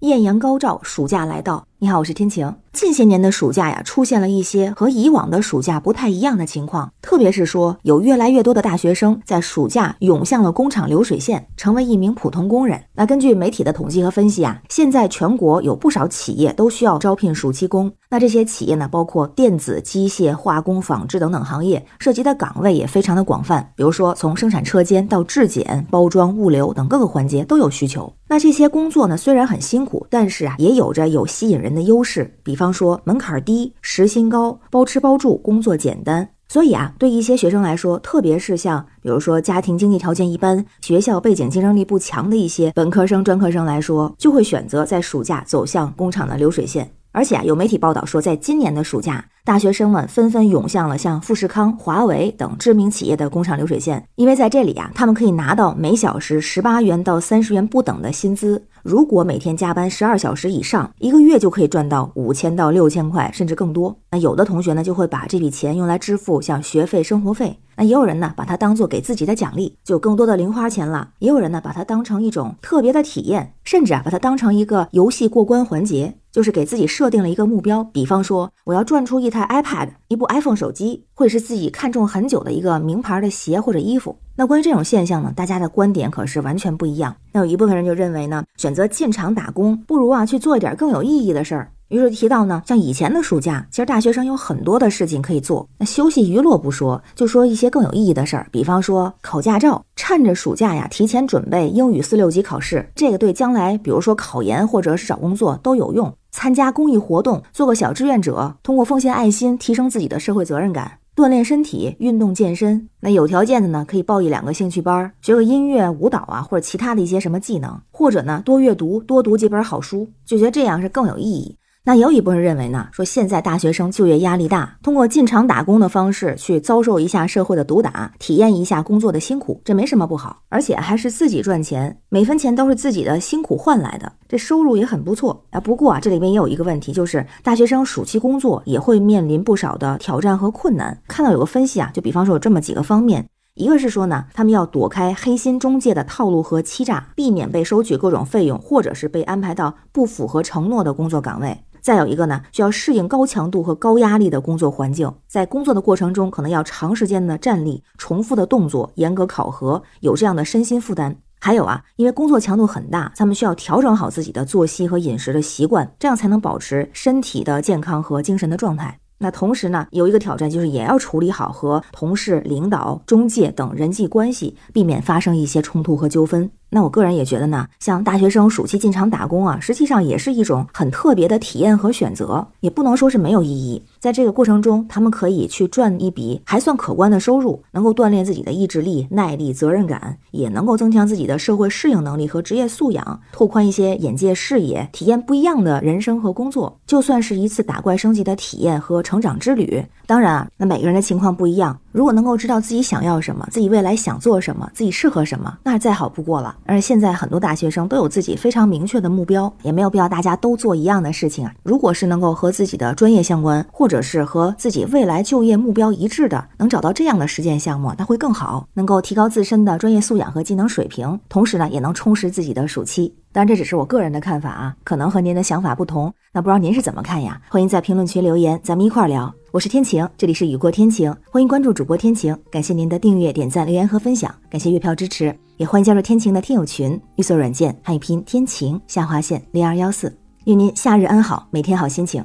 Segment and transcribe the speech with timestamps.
[0.00, 1.66] 艳阳高照，暑假来到。
[1.78, 2.54] 你好，我是天晴。
[2.72, 12.82] 近些年的暑假呀，出现了一些和以往的暑假不太一样的情况，特别是说有越来越多的大学生在暑假涌向了工厂流水线，成为一名普通工人。
[12.94, 17.92] 那根据媒体的统计和分析啊，现在全国有不少企业都需要招聘暑期工。
[18.08, 23.70] 那这些企业呢，包括电子、机械、化工、纺织等等行业，涉及的岗位也非常的广泛。
[23.74, 28.10] 比如说，从生产车间到质检、包装、物流等各个环节都有需求。
[28.28, 32.38] 那这些工作呢，虽然很辛苦，但是啊，也有着有吸引人人的优势。
[32.44, 36.28] 比方说，门槛低，时薪高，包吃包住，工作简单。
[36.48, 46.88] 所以啊，对一些学生来说，特别是像比如说家庭经济条件一般、学校背景竞争力不强的一些本科生、专科生来说，就会选择在暑假走向工厂的流水线。
[47.10, 58.62] 而且啊，有媒体报道说，在今年的暑假，大学生们纷纷涌向了像富士康、华为等知名企业的工厂流水线，因为在这里啊，他们可以拿到每小时十八元到三十元不等的薪资。
[58.86, 63.98] 如果每天加班十二小时以上，一个月就可以赚到五千到六千块，甚至更多。
[64.20, 67.58] 有的同学呢，就会把这笔钱用来支付像学费、生活费。
[67.78, 71.10] 那也有人呢，把它当做给自己的奖励，就更多的零花钱了。
[71.18, 76.16] 也有人呢，把它当成一种特别的体验，甚至啊，把它当成一个游戏过关环节。
[76.32, 84.14] 就是给自己设定了一个目标，比方说我要赚出一台 iPad、一部 iPhone 手机，或者是自己看中很久的一个名牌的鞋或者衣服。
[84.34, 87.16] 那关于这种现象呢，大家的观点可是完全不一样。
[87.32, 91.72] 那有一部分人就认为呢，选择进厂打工，不如啊去做一点更有意义的事儿。
[91.88, 95.68] 于是提到呢，像以前的暑假，其实大学生有很多的事情可以做。
[95.78, 106.12] 那休息娱乐不说，就说一些更有意义的事儿，比方说考驾照，趁着暑假呀，提前准备英语四六级考试，这个对将来比如说考研或者是找工作都有用。
[106.32, 112.88] 参加公益活动，做个小志愿者，通过奉献爱心提升自己的社会责任感，锻炼身体，运动健身。
[113.00, 121.56] 那有条件的呢，可以报一两个兴趣班，学个音乐、舞蹈啊，或者其他的一些什么技能，或者呢多阅读，多读几本好书，就觉得这样是更有意义。
[121.86, 135.60] 那也有一部分人认为呢，说现在大学生就业压力大，通过进厂打工的方式去遭受一下社会的毒打，体验一下工作的辛苦，这没什么不好，而且还是自己赚钱，每分钱都是自己的辛苦换来的，这收入也很不错啊。
[135.60, 141.00] 不过啊，这里面也有一个问题，就是大学生暑期工作也会面临不少的挑战和困难。
[141.06, 143.24] 看到有个分析啊，就比方说有这么几个方面。
[143.54, 151.58] 一个是说呢，他们要躲开黑心中介的套路和欺诈，避免被收取各种费用，或者是被安排到不符合承诺的工作岗位。
[151.86, 161.16] 再有一个呢，需要适应高强度和高压力的工作环境，在工作的过程中，可能要长时间的站立、重复的动作、严格考核，有这样的身心负担。
[161.38, 168.98] 还有啊，因为工作强度很大，他们需要调整好自己的作息和饮食的习惯，这样才能保持身体的健康和精神的状态。
[169.18, 176.50] 那同时呢，有一个挑战就是也要处理好和同事、领导、中介等人际关系，避免发生一些冲突和纠纷。
[176.68, 183.82] 那我个人也觉得呢，像大学生暑期进厂打工啊，实际上也是一种很特别的体验和选择，也不能说是没有意义。
[183.98, 199.84] 在这个过程中，他们可以去赚一笔还算可观的收入，能够锻炼自己的意志力、耐力、责任感，也能够增强自己的社会适应能力和职业素养，拓宽一些眼界视野，体验不一样的人生和工作，就算是一次打怪升级的体验和成长之旅。
[200.06, 206.54] 当然啊，那每个人的情况不一样，如果能够知道自己想要什么，自己未来想做什么，自己适合什么，那再好不过了。
[206.66, 211.54] 而现在很多大学生都有自己非常明确的目标，也没有必要大家都做一样的事情啊。
[211.62, 223.14] 如果是能够和自己的专业相关，或者是和自己未来就业目标一致的，能找到这样的实践项目，那会更好，能够提高自身的专业素养和技能水平，同时呢，也能充实自己的暑期。
[223.32, 226.12] 当然，这只是我个人的看法啊，可能和您的想法不同。
[226.32, 227.40] 那不知道您是怎么看呀？
[227.48, 229.32] 欢迎在评论区留言，咱们一块儿聊。
[229.52, 232.36] 我是天晴，这里是雨过天晴，欢迎关注主播天晴。
[232.50, 242.24] 感谢您的订阅、点赞、留言和分享，感谢月票支持，也欢迎加入天晴的听友群，绿色软件汉语拼天晴下划线零二幺四，愿您夏日安好，每天好心情。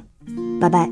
[0.60, 0.90] 拜拜。